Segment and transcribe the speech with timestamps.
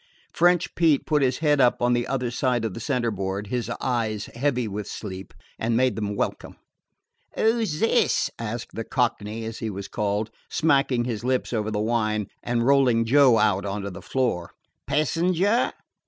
[0.33, 4.31] French Pete put his head up on the other side of the centerboard, his eyes
[4.33, 6.55] heavy with sleep, and made them welcome.
[7.37, 11.77] "'Oo 's this?" asked the Cockney, as he was called, smacking his lips over the
[11.79, 14.53] wine and rolling Joe out upon the floor.
[14.87, 15.71] "Passenger?"